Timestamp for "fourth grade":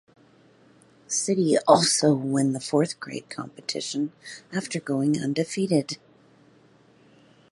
2.59-3.29